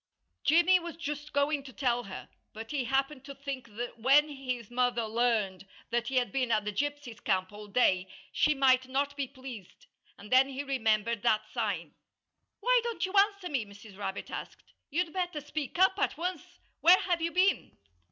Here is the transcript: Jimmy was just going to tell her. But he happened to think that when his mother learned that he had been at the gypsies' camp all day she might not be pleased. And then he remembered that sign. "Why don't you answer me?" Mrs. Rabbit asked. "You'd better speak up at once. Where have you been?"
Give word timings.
Jimmy 0.43 0.79
was 0.79 0.95
just 0.95 1.31
going 1.31 1.61
to 1.61 1.71
tell 1.71 2.05
her. 2.05 2.27
But 2.53 2.71
he 2.71 2.85
happened 2.85 3.23
to 3.25 3.35
think 3.35 3.67
that 3.75 3.99
when 3.99 4.29
his 4.29 4.71
mother 4.71 5.05
learned 5.05 5.67
that 5.91 6.07
he 6.07 6.15
had 6.15 6.31
been 6.31 6.51
at 6.51 6.65
the 6.65 6.73
gypsies' 6.73 7.23
camp 7.23 7.51
all 7.51 7.67
day 7.67 8.07
she 8.31 8.55
might 8.55 8.87
not 8.87 9.15
be 9.15 9.27
pleased. 9.27 9.85
And 10.17 10.31
then 10.31 10.49
he 10.49 10.63
remembered 10.63 11.21
that 11.21 11.47
sign. 11.51 11.93
"Why 12.61 12.81
don't 12.83 13.05
you 13.05 13.13
answer 13.13 13.47
me?" 13.49 13.63
Mrs. 13.63 13.95
Rabbit 13.95 14.31
asked. 14.31 14.73
"You'd 14.89 15.13
better 15.13 15.39
speak 15.39 15.77
up 15.77 15.99
at 15.99 16.17
once. 16.17 16.57
Where 16.79 16.97
have 17.01 17.21
you 17.21 17.31
been?" 17.31 17.77